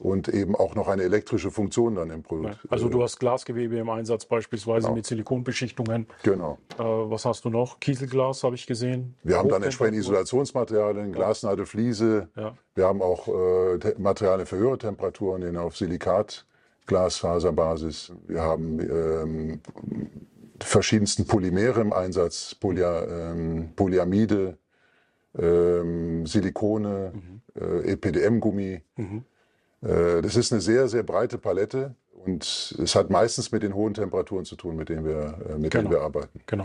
und 0.04 0.28
eben 0.28 0.54
auch 0.56 0.76
noch 0.76 0.90
eine 0.90 1.04
elektrische 1.04 1.50
Funktion 1.50 1.96
dann 1.96 2.10
im 2.10 2.24
Produkt. 2.24 2.60
Also 2.70 2.90
du 2.90 3.02
hast 3.02 3.20
Glasgewebe 3.20 3.78
im 3.78 3.90
Einsatz 3.90 4.26
beispielsweise 4.26 4.92
mit 4.92 5.06
Silikonbeschichtungen. 5.06 6.08
Genau. 6.24 6.58
Äh, 6.78 6.84
was 6.84 7.24
hast 7.24 7.46
du 7.46 7.50
noch? 7.50 7.80
Kieselglas 7.80 8.44
habe 8.44 8.56
ich 8.56 8.68
gesehen. 8.68 9.16
Wir 9.24 9.38
haben 9.38 9.48
dann 9.48 9.64
entsprechende 9.64 10.00
Hochtemperatur. 10.00 10.42
Isolationsmaterialien, 10.44 11.14
Glasnadelfliese. 11.14 12.04
Fliese. 12.04 12.28
Ja. 12.36 12.54
Wir 12.76 12.86
haben 12.86 13.02
auch 13.02 13.28
äh, 13.30 13.80
Te- 13.80 13.96
Materialien 13.98 14.46
für 14.46 14.58
höhere 14.58 14.78
Temperaturen, 14.78 15.56
auf 15.58 15.78
Silikat-Glasfaserbasis. 15.78 18.12
Wir 18.28 18.42
haben 18.42 18.80
ähm, 18.80 19.62
verschiedensten 20.60 21.26
Polymere 21.26 21.80
im 21.82 21.94
Einsatz, 21.94 22.56
Poly 22.56 22.82
ähm, 22.82 23.70
Polyamide, 23.76 24.58
ähm, 25.38 26.26
Silikone, 26.26 27.14
äh, 27.56 27.92
EPDM-Gummi. 27.94 28.82
Äh, 28.98 29.04
das 30.22 30.36
ist 30.36 30.52
eine 30.52 30.62
sehr, 30.62 30.88
sehr 30.88 31.04
breite 31.04 31.38
Palette 31.38 31.96
und 32.12 32.44
es 32.82 32.96
hat 32.96 33.10
meistens 33.10 33.52
mit 33.52 33.64
den 33.64 33.74
hohen 33.76 33.94
Temperaturen 33.94 34.46
zu 34.46 34.56
tun, 34.56 34.76
mit 34.76 34.90
denen 34.90 35.06
wir, 35.06 35.38
äh, 35.50 35.58
mit 35.58 35.74
denen 35.74 35.86
Genau. 35.86 35.90
wir 35.92 36.02
arbeiten. 36.02 36.40
Genau. 36.46 36.64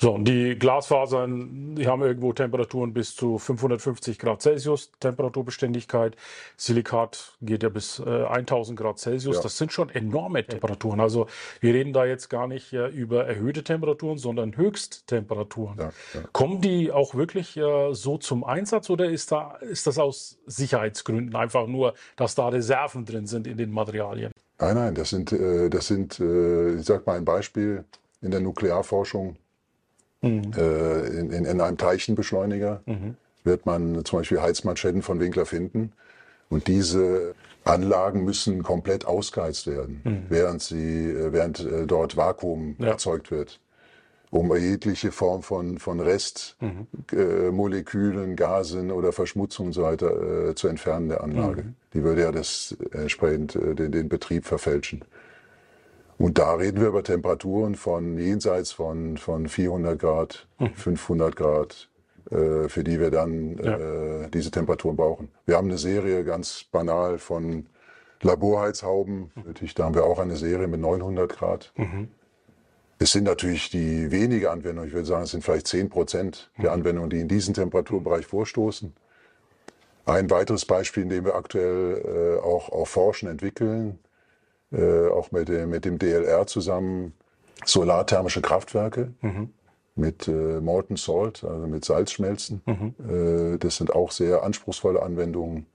So, 0.00 0.12
und 0.12 0.24
die 0.24 0.58
Glasfasern, 0.58 1.74
die 1.76 1.86
haben 1.86 2.00
irgendwo 2.00 2.32
Temperaturen 2.32 2.94
bis 2.94 3.14
zu 3.14 3.36
550 3.36 4.18
Grad 4.18 4.40
Celsius, 4.40 4.90
Temperaturbeständigkeit. 4.98 6.16
Silikat 6.56 7.34
geht 7.42 7.62
ja 7.62 7.68
bis 7.68 7.98
äh, 7.98 8.24
1000 8.24 8.80
Grad 8.80 8.98
Celsius. 8.98 9.36
Ja. 9.36 9.42
Das 9.42 9.58
sind 9.58 9.74
schon 9.74 9.90
enorme 9.90 10.42
Temperaturen. 10.46 11.00
Also 11.00 11.26
wir 11.60 11.74
reden 11.74 11.92
da 11.92 12.06
jetzt 12.06 12.30
gar 12.30 12.46
nicht 12.46 12.72
äh, 12.72 12.88
über 12.88 13.26
erhöhte 13.26 13.62
Temperaturen, 13.62 14.16
sondern 14.16 14.56
Höchsttemperaturen. 14.56 15.76
Ja, 15.78 15.92
ja. 16.14 16.20
Kommen 16.32 16.62
die 16.62 16.90
auch 16.90 17.14
wirklich 17.14 17.58
äh, 17.58 17.92
so 17.92 18.16
zum 18.16 18.42
Einsatz 18.42 18.88
oder 18.88 19.04
ist, 19.04 19.32
da, 19.32 19.56
ist 19.56 19.86
das 19.86 19.98
aus 19.98 20.38
Sicherheitsgründen 20.46 21.36
einfach 21.36 21.66
nur, 21.66 21.92
dass 22.16 22.34
da 22.34 22.48
Reserven 22.48 23.04
drin 23.04 23.26
sind 23.26 23.46
in 23.46 23.58
den 23.58 23.70
Materialien? 23.70 24.32
Nein, 24.58 24.76
nein, 24.76 24.94
das 24.94 25.10
sind, 25.10 25.30
äh, 25.32 25.68
das 25.68 25.88
sind 25.88 26.18
äh, 26.20 26.76
ich 26.76 26.86
sag 26.86 27.06
mal 27.06 27.18
ein 27.18 27.26
Beispiel 27.26 27.84
in 28.22 28.30
der 28.30 28.40
Nuklearforschung. 28.40 29.36
Äh, 30.22 31.06
in, 31.18 31.30
in, 31.30 31.44
in 31.44 31.60
einem 31.60 31.78
Teilchenbeschleuniger 31.78 32.82
wird 33.44 33.66
man 33.66 34.04
zum 34.04 34.20
Beispiel 34.20 34.40
Heizmanschetten 34.40 35.02
von 35.02 35.20
Winkler 35.20 35.46
finden. 35.46 35.92
Und 36.48 36.66
diese 36.66 37.34
Anlagen 37.64 38.24
müssen 38.24 38.62
komplett 38.62 39.04
ausgeheizt 39.06 39.66
werden, 39.66 40.26
während, 40.28 40.62
sie, 40.62 41.10
äh, 41.10 41.32
während 41.32 41.60
äh, 41.60 41.86
dort 41.86 42.16
Vakuum 42.16 42.76
Ja. 42.78 42.88
erzeugt 42.88 43.30
wird. 43.30 43.60
um 44.30 44.54
jegliche 44.56 45.10
Form 45.10 45.42
von, 45.42 45.78
von 45.78 45.98
Restmolekülen, 46.00 48.26
mhm. 48.26 48.32
äh, 48.32 48.36
Gasen 48.36 48.90
oder 48.92 49.12
Verschmutzung 49.12 49.66
und 49.66 49.72
so 49.72 49.82
weiter 49.82 50.50
äh, 50.50 50.54
zu 50.54 50.68
entfernen 50.68 51.08
der 51.08 51.24
Anlage. 51.24 51.62
Mhm. 51.62 51.74
Die 51.94 52.04
würde 52.04 52.22
ja 52.22 52.32
das 52.32 52.76
entsprechend 52.92 53.56
äh, 53.56 53.74
den, 53.74 53.90
den 53.90 54.08
Betrieb 54.08 54.46
verfälschen. 54.46 55.04
Und 56.20 56.36
da 56.36 56.52
reden 56.52 56.82
wir 56.82 56.88
über 56.88 57.02
Temperaturen 57.02 57.76
von 57.76 58.18
jenseits 58.18 58.72
von, 58.72 59.16
von 59.16 59.48
400 59.48 59.98
Grad, 59.98 60.46
mhm. 60.58 60.74
500 60.74 61.34
Grad, 61.34 61.88
äh, 62.30 62.68
für 62.68 62.84
die 62.84 63.00
wir 63.00 63.10
dann 63.10 63.56
ja. 63.56 63.78
äh, 63.78 64.28
diese 64.28 64.50
Temperaturen 64.50 64.96
brauchen. 64.96 65.30
Wir 65.46 65.56
haben 65.56 65.68
eine 65.68 65.78
Serie 65.78 66.22
ganz 66.24 66.66
banal 66.70 67.16
von 67.16 67.64
Laborheizhauben. 68.20 69.30
Natürlich, 69.46 69.72
da 69.72 69.84
haben 69.84 69.94
wir 69.94 70.04
auch 70.04 70.18
eine 70.18 70.36
Serie 70.36 70.68
mit 70.68 70.78
900 70.80 71.32
Grad. 71.32 71.72
Mhm. 71.76 72.08
Es 72.98 73.12
sind 73.12 73.24
natürlich 73.24 73.70
die 73.70 74.10
wenige 74.10 74.50
Anwendungen, 74.50 74.88
ich 74.88 74.94
würde 74.94 75.06
sagen, 75.06 75.22
es 75.22 75.30
sind 75.30 75.42
vielleicht 75.42 75.68
10 75.68 75.88
Prozent 75.88 76.50
der 76.58 76.72
mhm. 76.72 76.80
Anwendungen, 76.80 77.08
die 77.08 77.20
in 77.20 77.28
diesen 77.28 77.54
Temperaturbereich 77.54 78.26
vorstoßen. 78.26 78.92
Ein 80.04 80.28
weiteres 80.28 80.66
Beispiel, 80.66 81.04
in 81.04 81.08
dem 81.08 81.24
wir 81.24 81.34
aktuell 81.34 82.36
äh, 82.36 82.44
auch, 82.44 82.68
auch 82.68 82.88
forschen, 82.88 83.26
entwickeln, 83.26 83.98
äh, 84.72 85.08
auch 85.08 85.32
mit 85.32 85.48
dem, 85.48 85.70
mit 85.70 85.84
dem 85.84 85.98
DLR 85.98 86.46
zusammen, 86.46 87.12
solarthermische 87.64 88.40
Kraftwerke 88.40 89.12
mhm. 89.20 89.50
mit 89.94 90.28
äh, 90.28 90.60
Molten 90.60 90.96
Salt, 90.96 91.44
also 91.44 91.66
mit 91.66 91.84
Salzschmelzen. 91.84 92.62
Mhm. 92.66 93.54
Äh, 93.54 93.58
das 93.58 93.76
sind 93.76 93.94
auch 93.94 94.10
sehr 94.10 94.42
anspruchsvolle 94.42 95.02
Anwendungen 95.02 95.66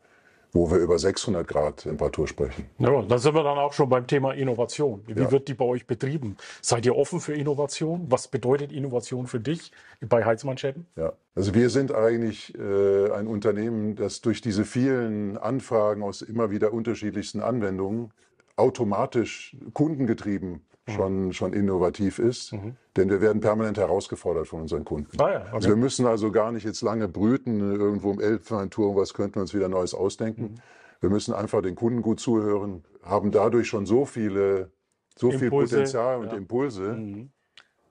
wo 0.56 0.72
wir 0.72 0.78
über 0.78 0.98
600 0.98 1.46
Grad 1.46 1.78
Temperatur 1.84 2.28
sprechen. 2.28 2.66
Ja, 2.80 3.02
da 3.02 3.18
sind 3.18 3.36
wir 3.36 3.44
dann 3.44 3.58
auch 3.58 3.74
schon 3.74 3.90
beim 3.90 4.08
Thema 4.08 4.34
Innovation. 4.34 5.04
Wie 5.06 5.20
ja. 5.20 5.30
wird 5.30 5.50
die 5.50 5.54
bei 5.54 5.66
euch 5.66 5.86
betrieben? 5.86 6.38
Seid 6.62 6.86
ihr 6.86 6.96
offen 6.96 7.20
für 7.20 7.34
Innovation? 7.34 8.06
Was 8.10 8.30
bedeutet 8.30 8.72
Innovation 8.72 9.28
für 9.28 9.42
dich 9.42 9.74
bei 10.00 10.24
Heizmanschetten? 10.24 10.88
Ja, 10.96 11.12
also 11.36 11.54
wir 11.54 11.70
sind 11.70 11.94
eigentlich 11.94 12.58
äh, 12.58 13.12
ein 13.12 13.28
Unternehmen, 13.28 13.98
das 13.98 14.22
durch 14.22 14.40
diese 14.40 14.64
vielen 14.64 15.38
Anfragen 15.38 16.02
aus 16.02 16.22
immer 16.22 16.50
wieder 16.52 16.72
unterschiedlichsten 16.72 17.42
Anwendungen 17.42 18.12
automatisch 18.56 19.56
kundengetrieben 19.74 20.66
schon, 20.88 21.34
schon 21.34 21.54
innovativ 21.54 22.20
ist. 22.20 22.54
Mhm. 22.54 22.76
Denn 22.96 23.10
wir 23.10 23.22
werden 23.22 23.42
permanent 23.42 23.78
herausgefordert 23.78 24.48
von 24.48 24.62
unseren 24.62 24.86
Kunden. 24.86 25.20
Ah 25.20 25.32
ja, 25.32 25.42
okay. 25.42 25.50
also 25.52 25.70
wir 25.70 25.76
müssen 25.76 26.06
also 26.06 26.32
gar 26.32 26.52
nicht 26.52 26.64
jetzt 26.64 26.82
lange 26.82 27.08
brüten, 27.08 27.60
irgendwo 27.60 28.12
im 28.12 28.20
Elbphantturm, 28.20 28.96
was 28.96 29.14
könnten 29.14 29.36
wir 29.36 29.42
uns 29.42 29.54
wieder 29.54 29.70
Neues 29.70 29.94
ausdenken. 29.94 30.44
Mhm. 30.44 30.56
Wir 31.02 31.10
müssen 31.10 31.34
einfach 31.34 31.62
den 31.62 31.76
Kunden 31.76 32.02
gut 32.02 32.20
zuhören, 32.20 32.84
haben 33.04 33.32
dadurch 33.32 33.68
schon 33.68 33.86
so 33.86 34.06
viele, 34.06 34.72
so 35.18 35.30
Impulse, 35.30 35.40
viel 35.40 35.50
Potenzial 35.50 36.20
und 36.20 36.28
ja. 36.28 36.34
Impulse, 36.34 36.94
mhm. 36.94 37.32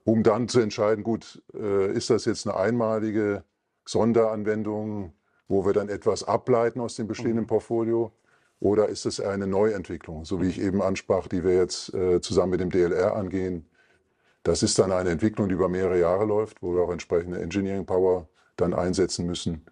um 0.03 0.23
dann 0.23 0.47
zu 0.47 0.59
entscheiden, 0.59 1.03
gut, 1.03 1.41
äh, 1.53 1.91
ist 1.91 2.09
das 2.09 2.25
jetzt 2.25 2.47
eine 2.47 2.57
einmalige 2.57 3.43
Sonderanwendung, 3.85 5.13
wo 5.47 5.65
wir 5.65 5.73
dann 5.73 5.89
etwas 5.89 6.23
ableiten 6.23 6.79
aus 6.79 6.95
dem 6.95 7.07
bestehenden 7.07 7.43
mhm. 7.43 7.47
Portfolio? 7.47 8.11
Oder 8.59 8.89
ist 8.89 9.05
es 9.05 9.19
eine 9.19 9.47
Neuentwicklung, 9.47 10.25
so 10.25 10.41
wie 10.41 10.47
ich 10.47 10.61
eben 10.61 10.81
ansprach, 10.81 11.27
die 11.27 11.43
wir 11.43 11.55
jetzt 11.55 11.93
äh, 11.93 12.21
zusammen 12.21 12.51
mit 12.51 12.61
dem 12.61 12.71
DLR 12.71 13.15
angehen? 13.15 13.65
Das 14.43 14.63
ist 14.63 14.79
dann 14.79 14.91
eine 14.91 15.09
Entwicklung, 15.09 15.49
die 15.49 15.55
über 15.55 15.69
mehrere 15.69 15.99
Jahre 15.99 16.25
läuft, 16.25 16.61
wo 16.61 16.75
wir 16.75 16.83
auch 16.83 16.91
entsprechende 16.91 17.41
Engineering 17.41 17.85
Power 17.85 18.27
dann 18.55 18.73
einsetzen 18.73 19.25
müssen. 19.25 19.65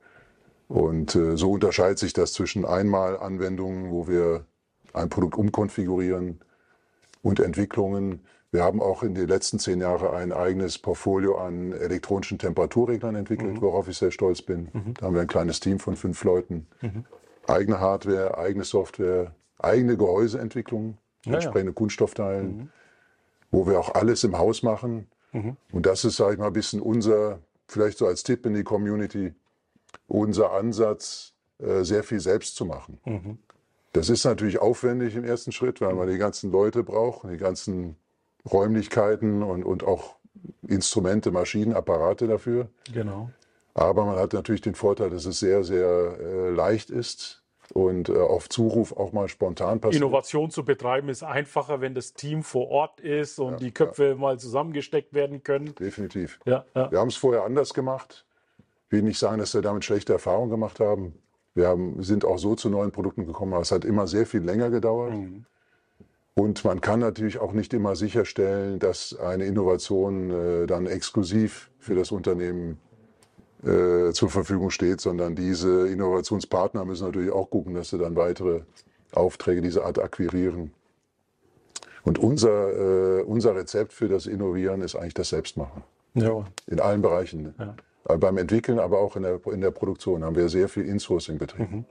Und 0.67 1.15
äh, 1.15 1.37
so 1.37 1.51
unterscheidet 1.51 1.99
sich 1.99 2.13
das 2.13 2.33
zwischen 2.33 2.65
Einmalanwendungen, 2.65 3.91
wo 3.91 4.07
wir 4.07 4.45
ein 4.93 5.09
Produkt 5.09 5.37
umkonfigurieren 5.37 6.39
und 7.21 7.39
Entwicklungen. 7.39 8.25
Wir 8.51 8.63
haben 8.63 8.81
auch 8.81 9.03
in 9.03 9.15
den 9.15 9.27
letzten 9.27 9.59
zehn 9.59 9.79
Jahren 9.79 10.13
ein 10.13 10.31
eigenes 10.33 10.77
Portfolio 10.77 11.37
an 11.37 11.71
elektronischen 11.71 12.37
Temperaturreglern 12.37 13.15
entwickelt, 13.15 13.53
mhm. 13.53 13.61
worauf 13.61 13.87
ich 13.87 13.97
sehr 13.97 14.11
stolz 14.11 14.41
bin. 14.41 14.69
Mhm. 14.73 14.93
Da 14.95 15.05
haben 15.05 15.13
wir 15.13 15.21
ein 15.21 15.27
kleines 15.27 15.59
Team 15.59 15.79
von 15.79 15.95
fünf 15.95 16.23
Leuten. 16.23 16.67
Mhm 16.81 17.05
eigene 17.47 17.79
Hardware, 17.79 18.37
eigene 18.37 18.63
Software, 18.63 19.33
eigene 19.59 19.97
Gehäuseentwicklung, 19.97 20.97
ja, 21.25 21.35
entsprechende 21.35 21.71
ja. 21.71 21.75
Kunststoffteilen, 21.75 22.57
mhm. 22.57 22.69
wo 23.51 23.67
wir 23.67 23.79
auch 23.79 23.93
alles 23.95 24.23
im 24.23 24.37
Haus 24.37 24.63
machen. 24.63 25.07
Mhm. 25.31 25.57
Und 25.71 25.85
das 25.85 26.05
ist, 26.05 26.17
sage 26.17 26.33
ich 26.33 26.39
mal, 26.39 26.47
ein 26.47 26.53
bisschen 26.53 26.81
unser, 26.81 27.39
vielleicht 27.67 27.97
so 27.97 28.07
als 28.07 28.23
Tipp 28.23 28.45
in 28.45 28.53
die 28.53 28.63
Community, 28.63 29.33
unser 30.07 30.51
Ansatz, 30.51 31.33
äh, 31.59 31.83
sehr 31.83 32.03
viel 32.03 32.19
selbst 32.19 32.55
zu 32.55 32.65
machen. 32.65 32.99
Mhm. 33.05 33.37
Das 33.93 34.09
ist 34.09 34.25
natürlich 34.25 34.59
aufwendig 34.59 35.15
im 35.15 35.23
ersten 35.23 35.51
Schritt, 35.51 35.79
weil 35.79 35.93
man 35.93 36.09
die 36.09 36.17
ganzen 36.17 36.51
Leute 36.51 36.83
braucht, 36.83 37.29
die 37.29 37.37
ganzen 37.37 37.95
Räumlichkeiten 38.51 39.43
und, 39.43 39.63
und 39.63 39.83
auch 39.83 40.15
Instrumente, 40.67 41.31
Maschinen, 41.31 41.73
Apparate 41.73 42.27
dafür. 42.27 42.69
Genau. 42.91 43.29
Aber 43.73 44.05
man 44.05 44.17
hat 44.17 44.33
natürlich 44.33 44.61
den 44.61 44.75
Vorteil, 44.75 45.09
dass 45.09 45.25
es 45.25 45.39
sehr, 45.39 45.63
sehr 45.63 45.87
äh, 46.19 46.49
leicht 46.49 46.89
ist 46.89 47.43
und 47.73 48.09
äh, 48.09 48.17
auf 48.17 48.49
Zuruf 48.49 48.95
auch 48.95 49.13
mal 49.13 49.27
spontan 49.27 49.79
passiert. 49.79 50.01
Innovation 50.03 50.51
zu 50.51 50.63
betreiben 50.63 51.09
ist 51.09 51.23
einfacher, 51.23 51.81
wenn 51.81 51.95
das 51.95 52.13
Team 52.13 52.43
vor 52.43 52.69
Ort 52.69 52.99
ist 52.99 53.39
und 53.39 53.53
ja, 53.53 53.57
die 53.57 53.71
Köpfe 53.71 54.09
ja. 54.09 54.15
mal 54.15 54.37
zusammengesteckt 54.37 55.13
werden 55.13 55.43
können. 55.43 55.73
Definitiv. 55.75 56.39
Ja. 56.45 56.65
Wir 56.73 56.99
haben 56.99 57.07
es 57.07 57.15
vorher 57.15 57.43
anders 57.43 57.73
gemacht. 57.73 58.25
Ich 58.87 58.91
will 58.91 59.01
nicht 59.01 59.17
sagen, 59.17 59.39
dass 59.39 59.55
wir 59.55 59.61
damit 59.61 59.85
schlechte 59.85 60.13
Erfahrungen 60.13 60.51
gemacht 60.51 60.79
haben. 60.79 61.15
Wir 61.55 61.67
haben, 61.67 62.01
sind 62.03 62.25
auch 62.25 62.37
so 62.37 62.55
zu 62.55 62.69
neuen 62.69 62.91
Produkten 62.91 63.25
gekommen, 63.25 63.53
aber 63.53 63.61
es 63.61 63.71
hat 63.71 63.85
immer 63.85 64.05
sehr 64.07 64.25
viel 64.25 64.41
länger 64.41 64.69
gedauert. 64.69 65.13
Mhm. 65.13 65.45
Und 66.35 66.65
man 66.65 66.81
kann 66.81 66.99
natürlich 66.99 67.39
auch 67.39 67.53
nicht 67.53 67.73
immer 67.73 67.95
sicherstellen, 67.95 68.79
dass 68.79 69.17
eine 69.17 69.45
Innovation 69.45 70.31
äh, 70.31 70.67
dann 70.67 70.87
exklusiv 70.87 71.69
für 71.77 71.95
das 71.95 72.11
Unternehmen 72.11 72.79
äh, 73.65 74.11
zur 74.11 74.29
Verfügung 74.29 74.69
steht, 74.71 75.01
sondern 75.01 75.35
diese 75.35 75.87
Innovationspartner 75.87 76.85
müssen 76.85 77.05
natürlich 77.05 77.31
auch 77.31 77.49
gucken, 77.49 77.73
dass 77.73 77.89
sie 77.89 77.97
dann 77.97 78.15
weitere 78.15 78.61
Aufträge 79.13 79.61
dieser 79.61 79.85
Art 79.85 79.99
akquirieren. 79.99 80.71
Und 82.03 82.19
unser, 82.19 83.19
äh, 83.19 83.21
unser 83.23 83.55
Rezept 83.55 83.93
für 83.93 84.09
das 84.09 84.25
Innovieren 84.25 84.81
ist 84.81 84.95
eigentlich 84.95 85.13
das 85.13 85.29
Selbstmachen. 85.29 85.83
Ja. 86.13 86.45
In 86.67 86.79
allen 86.79 87.01
Bereichen. 87.01 87.55
Ja. 87.57 87.75
Äh, 88.09 88.17
beim 88.17 88.37
Entwickeln, 88.37 88.79
aber 88.79 88.99
auch 88.99 89.15
in 89.15 89.23
der, 89.23 89.39
in 89.47 89.61
der 89.61 89.71
Produktion 89.71 90.23
haben 90.23 90.35
wir 90.35 90.49
sehr 90.49 90.67
viel 90.67 90.85
Insourcing 90.85 91.37
betrieben. 91.37 91.77
Mhm. 91.77 91.85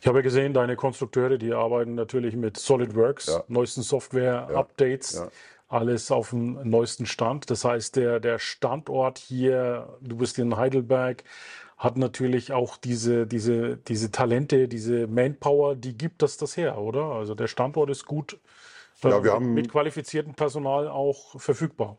Ich 0.00 0.06
habe 0.06 0.22
gesehen, 0.22 0.54
deine 0.54 0.76
Konstrukteure, 0.76 1.36
die 1.36 1.52
arbeiten 1.52 1.94
natürlich 1.94 2.36
mit 2.36 2.56
SolidWorks, 2.56 3.26
ja. 3.26 3.44
neuesten 3.48 3.82
Software-Updates. 3.82 5.14
Ja 5.14 5.28
alles 5.74 6.10
auf 6.10 6.30
dem 6.30 6.68
neuesten 6.68 7.04
Stand. 7.04 7.50
Das 7.50 7.64
heißt, 7.64 7.96
der, 7.96 8.20
der 8.20 8.38
Standort 8.38 9.18
hier, 9.18 9.98
du 10.00 10.16
bist 10.16 10.38
in 10.38 10.56
Heidelberg, 10.56 11.24
hat 11.76 11.96
natürlich 11.96 12.52
auch 12.52 12.76
diese, 12.76 13.26
diese, 13.26 13.76
diese 13.76 14.10
Talente, 14.10 14.68
diese 14.68 15.06
Manpower, 15.08 15.74
die 15.74 15.98
gibt 15.98 16.22
das 16.22 16.36
das 16.36 16.56
her, 16.56 16.78
oder? 16.78 17.06
Also 17.06 17.34
der 17.34 17.48
Standort 17.48 17.90
ist 17.90 18.06
gut 18.06 18.38
ja, 19.02 19.22
wir 19.22 19.32
haben, 19.32 19.54
mit 19.54 19.70
qualifiziertem 19.70 20.34
Personal 20.34 20.88
auch 20.88 21.38
verfügbar. 21.38 21.98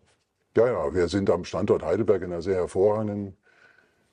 Ja, 0.56 0.68
ja, 0.68 0.94
wir 0.94 1.08
sind 1.08 1.30
am 1.30 1.44
Standort 1.44 1.84
Heidelberg 1.84 2.22
in 2.22 2.32
einer 2.32 2.42
sehr 2.42 2.56
hervorragenden 2.56 3.36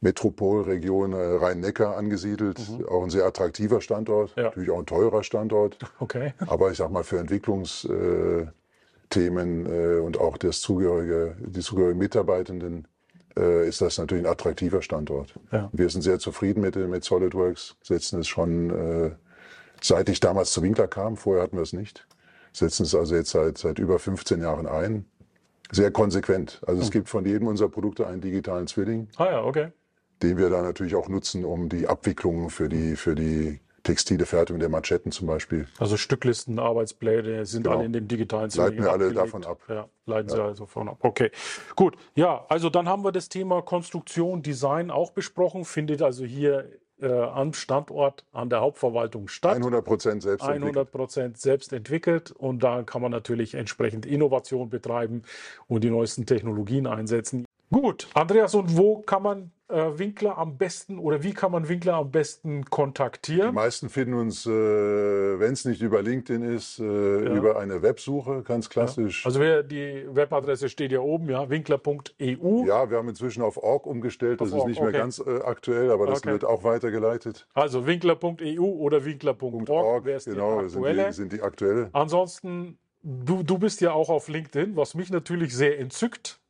Metropolregion 0.00 1.12
äh, 1.12 1.16
Rhein-Neckar 1.16 1.96
angesiedelt. 1.96 2.58
Mhm. 2.68 2.86
Auch 2.88 3.04
ein 3.04 3.10
sehr 3.10 3.24
attraktiver 3.24 3.80
Standort, 3.80 4.34
ja. 4.36 4.44
natürlich 4.44 4.70
auch 4.70 4.80
ein 4.80 4.86
teurer 4.86 5.22
Standort. 5.22 5.78
Okay. 6.00 6.34
Aber 6.48 6.70
ich 6.72 6.78
sag 6.78 6.90
mal, 6.90 7.04
für 7.04 7.20
Entwicklungs- 7.20 7.88
äh, 7.88 8.48
Themen 9.12 9.66
äh, 9.66 10.00
und 10.00 10.18
auch 10.18 10.36
das 10.36 10.60
zugehörige, 10.60 11.36
die 11.38 11.60
zugehörigen 11.60 11.98
Mitarbeitenden 11.98 12.88
äh, 13.36 13.68
ist 13.68 13.80
das 13.80 13.98
natürlich 13.98 14.24
ein 14.24 14.30
attraktiver 14.30 14.82
Standort. 14.82 15.34
Ja. 15.52 15.70
Wir 15.72 15.88
sind 15.88 16.02
sehr 16.02 16.18
zufrieden 16.18 16.60
mit, 16.60 16.76
mit 16.76 17.04
SolidWorks, 17.04 17.76
setzen 17.82 18.20
es 18.20 18.28
schon, 18.28 18.70
äh, 18.70 19.10
seit 19.80 20.08
ich 20.08 20.20
damals 20.20 20.52
zu 20.52 20.62
Winkler 20.62 20.88
kam, 20.88 21.16
vorher 21.16 21.44
hatten 21.44 21.56
wir 21.56 21.62
es 21.62 21.72
nicht, 21.72 22.06
setzen 22.52 22.84
es 22.84 22.94
also 22.94 23.14
jetzt 23.14 23.30
seit, 23.30 23.58
seit 23.58 23.78
über 23.78 23.98
15 23.98 24.40
Jahren 24.40 24.66
ein. 24.66 25.06
Sehr 25.70 25.90
konsequent. 25.90 26.60
Also 26.66 26.76
mhm. 26.76 26.80
es 26.82 26.86
hm. 26.88 26.92
gibt 26.92 27.08
von 27.08 27.24
jedem 27.24 27.46
unserer 27.46 27.70
Produkte 27.70 28.06
einen 28.06 28.20
digitalen 28.20 28.66
Zwilling. 28.66 29.08
Ah 29.16 29.26
ja, 29.26 29.42
okay. 29.42 29.68
Den 30.22 30.36
wir 30.36 30.50
dann 30.50 30.64
natürlich 30.64 30.94
auch 30.94 31.08
nutzen, 31.08 31.46
um 31.46 31.70
die 31.70 31.88
Abwicklung 31.88 32.50
für 32.50 32.68
die, 32.68 32.94
für 32.94 33.14
die 33.14 33.58
textile 33.82 34.26
Fertigung 34.26 34.60
der 34.60 34.68
Manschetten 34.68 35.12
zum 35.12 35.26
Beispiel. 35.26 35.66
Also 35.78 35.96
Stücklisten, 35.96 36.58
Arbeitspläne 36.58 37.44
sind 37.46 37.64
genau. 37.64 37.76
alle 37.76 37.86
in 37.86 37.92
dem 37.92 38.08
digitalen 38.08 38.50
System. 38.50 38.64
Leiten 38.64 38.84
wir 38.84 38.92
alle 38.92 39.12
davon 39.12 39.44
ab. 39.44 39.58
Ja, 39.68 39.88
leiten 40.06 40.30
ja. 40.30 40.36
Sie 40.36 40.42
also 40.42 40.64
davon 40.64 40.88
ab. 40.88 40.98
Okay, 41.00 41.30
gut. 41.76 41.96
Ja, 42.14 42.44
also 42.48 42.70
dann 42.70 42.88
haben 42.88 43.04
wir 43.04 43.12
das 43.12 43.28
Thema 43.28 43.62
Konstruktion, 43.62 44.42
Design 44.42 44.90
auch 44.90 45.10
besprochen. 45.10 45.64
Findet 45.64 46.02
also 46.02 46.24
hier 46.24 46.68
äh, 47.02 47.12
am 47.12 47.52
Standort 47.52 48.24
an 48.32 48.48
der 48.48 48.60
Hauptverwaltung 48.60 49.28
statt. 49.28 49.56
100 49.56 49.84
Prozent 49.84 50.22
selbst 50.22 50.46
100 50.46 50.90
Prozent 50.90 51.38
selbst 51.38 51.72
entwickelt 51.72 52.30
und 52.30 52.62
da 52.62 52.82
kann 52.82 53.02
man 53.02 53.10
natürlich 53.10 53.54
entsprechend 53.54 54.06
Innovation 54.06 54.70
betreiben 54.70 55.22
und 55.66 55.84
die 55.84 55.90
neuesten 55.90 56.26
Technologien 56.26 56.86
einsetzen. 56.86 57.44
Gut, 57.72 58.06
Andreas, 58.12 58.54
und 58.54 58.76
wo 58.76 58.98
kann 58.98 59.22
man 59.22 59.50
äh, 59.68 59.98
Winkler 59.98 60.36
am 60.36 60.58
besten 60.58 60.98
oder 60.98 61.22
wie 61.22 61.32
kann 61.32 61.50
man 61.50 61.70
Winkler 61.70 61.94
am 61.94 62.10
besten 62.10 62.66
kontaktieren? 62.66 63.48
Die 63.48 63.54
meisten 63.54 63.88
finden 63.88 64.12
uns, 64.12 64.44
äh, 64.44 64.50
wenn 64.50 65.54
es 65.54 65.64
nicht 65.64 65.80
über 65.80 66.02
LinkedIn 66.02 66.42
ist, 66.42 66.78
äh, 66.80 66.84
ja. 66.84 67.34
über 67.34 67.58
eine 67.58 67.80
Websuche, 67.80 68.42
ganz 68.42 68.68
klassisch. 68.68 69.24
Ja. 69.24 69.28
Also 69.28 69.40
wer, 69.40 69.62
die 69.62 70.04
Webadresse 70.06 70.68
steht 70.68 70.92
ja 70.92 71.00
oben, 71.00 71.30
ja, 71.30 71.48
winkler.eu. 71.48 72.66
Ja, 72.66 72.90
wir 72.90 72.98
haben 72.98 73.08
inzwischen 73.08 73.42
auf 73.42 73.56
org 73.56 73.86
umgestellt, 73.86 74.42
auf 74.42 74.50
das 74.50 74.58
org, 74.58 74.64
ist 74.64 74.68
nicht 74.68 74.80
okay. 74.82 74.92
mehr 74.92 75.00
ganz 75.00 75.18
äh, 75.18 75.40
aktuell, 75.42 75.90
aber 75.90 76.06
das 76.06 76.18
okay. 76.18 76.32
wird 76.32 76.44
auch 76.44 76.64
weitergeleitet. 76.64 77.48
Also 77.54 77.86
winkler.eu 77.86 78.60
oder 78.60 79.06
winkler.org, 79.06 80.04
genau, 80.26 80.68
sind 80.68 80.84
die, 80.84 81.12
sind 81.12 81.32
die 81.32 81.40
aktuelle. 81.40 81.88
Ansonsten, 81.94 82.76
du, 83.02 83.42
du 83.42 83.56
bist 83.56 83.80
ja 83.80 83.92
auch 83.92 84.10
auf 84.10 84.28
LinkedIn, 84.28 84.76
was 84.76 84.94
mich 84.94 85.08
natürlich 85.08 85.56
sehr 85.56 85.78
entzückt. 85.78 86.41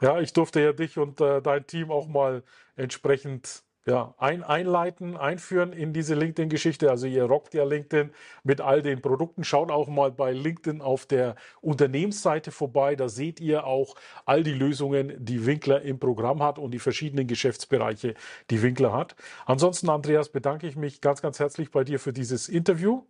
Ja, 0.00 0.20
ich 0.20 0.32
durfte 0.32 0.60
ja 0.60 0.72
dich 0.72 0.98
und 0.98 1.20
äh, 1.20 1.40
dein 1.40 1.66
Team 1.66 1.90
auch 1.90 2.08
mal 2.08 2.42
entsprechend 2.76 3.64
ja, 3.86 4.14
ein, 4.16 4.42
einleiten, 4.42 5.16
einführen 5.16 5.72
in 5.72 5.92
diese 5.92 6.14
LinkedIn-Geschichte. 6.14 6.90
Also 6.90 7.06
ihr 7.06 7.24
rockt 7.24 7.52
ja 7.52 7.64
LinkedIn 7.64 8.10
mit 8.42 8.60
all 8.60 8.80
den 8.80 9.02
Produkten. 9.02 9.44
Schaut 9.44 9.70
auch 9.70 9.88
mal 9.88 10.10
bei 10.10 10.32
LinkedIn 10.32 10.80
auf 10.80 11.04
der 11.04 11.36
Unternehmensseite 11.60 12.50
vorbei. 12.50 12.96
Da 12.96 13.08
seht 13.08 13.40
ihr 13.40 13.66
auch 13.66 13.94
all 14.24 14.42
die 14.42 14.54
Lösungen, 14.54 15.12
die 15.22 15.44
Winkler 15.44 15.82
im 15.82 15.98
Programm 15.98 16.42
hat 16.42 16.58
und 16.58 16.70
die 16.70 16.78
verschiedenen 16.78 17.26
Geschäftsbereiche, 17.26 18.14
die 18.50 18.62
Winkler 18.62 18.92
hat. 18.92 19.16
Ansonsten, 19.44 19.90
Andreas, 19.90 20.30
bedanke 20.30 20.66
ich 20.66 20.76
mich 20.76 21.02
ganz, 21.02 21.20
ganz 21.20 21.38
herzlich 21.38 21.70
bei 21.70 21.84
dir 21.84 22.00
für 22.00 22.12
dieses 22.12 22.48
Interview. 22.48 23.02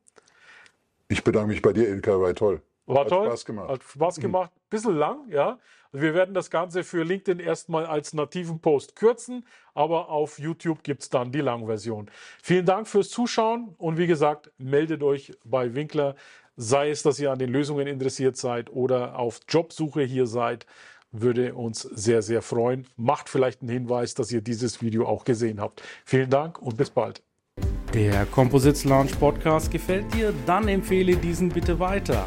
Ich 1.08 1.22
bedanke 1.22 1.48
mich 1.48 1.62
bei 1.62 1.72
dir, 1.72 1.88
Ilka, 1.88 2.20
war 2.20 2.34
toll. 2.34 2.60
War 2.86 3.00
Hat 3.00 3.08
toll. 3.08 3.26
Spaß 3.26 3.44
gemacht. 3.44 3.68
Hat 3.68 3.82
Spaß 3.82 4.18
mhm. 4.18 4.22
gemacht. 4.22 4.52
Mhm. 4.54 4.60
Bisschen 4.70 4.96
lang, 4.96 5.28
ja. 5.28 5.58
Wir 5.92 6.12
werden 6.12 6.34
das 6.34 6.50
Ganze 6.50 6.82
für 6.82 7.04
LinkedIn 7.04 7.38
erstmal 7.38 7.86
als 7.86 8.14
nativen 8.14 8.58
Post 8.58 8.96
kürzen, 8.96 9.46
aber 9.74 10.08
auf 10.08 10.40
YouTube 10.40 10.82
gibt 10.82 11.02
es 11.02 11.08
dann 11.08 11.30
die 11.30 11.40
Langversion. 11.40 12.10
Vielen 12.42 12.66
Dank 12.66 12.88
fürs 12.88 13.10
Zuschauen 13.10 13.76
und 13.78 13.96
wie 13.96 14.08
gesagt, 14.08 14.50
meldet 14.58 15.04
euch 15.04 15.32
bei 15.44 15.76
Winkler, 15.76 16.16
sei 16.56 16.90
es, 16.90 17.04
dass 17.04 17.20
ihr 17.20 17.30
an 17.30 17.38
den 17.38 17.50
Lösungen 17.50 17.86
interessiert 17.86 18.36
seid 18.36 18.70
oder 18.70 19.18
auf 19.18 19.40
Jobsuche 19.48 20.02
hier 20.02 20.26
seid, 20.26 20.66
würde 21.12 21.54
uns 21.54 21.82
sehr, 21.82 22.22
sehr 22.22 22.42
freuen. 22.42 22.88
Macht 22.96 23.28
vielleicht 23.28 23.60
einen 23.60 23.70
Hinweis, 23.70 24.14
dass 24.14 24.32
ihr 24.32 24.40
dieses 24.40 24.82
Video 24.82 25.06
auch 25.06 25.24
gesehen 25.24 25.60
habt. 25.60 25.80
Vielen 26.04 26.28
Dank 26.28 26.60
und 26.60 26.76
bis 26.76 26.90
bald. 26.90 27.22
Der 27.92 28.26
Composites 28.26 28.84
Launch 28.84 29.16
Podcast 29.20 29.70
gefällt 29.70 30.12
dir? 30.12 30.34
Dann 30.44 30.66
empfehle 30.66 31.16
diesen 31.16 31.50
bitte 31.50 31.78
weiter. 31.78 32.26